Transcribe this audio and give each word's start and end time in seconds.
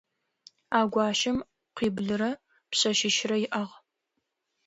А 0.77 0.79
гуащэм 0.91 1.37
къуиблырэ 1.75 2.31
пшъэшъищрэ 2.69 3.35
иӏагъ. 3.45 3.73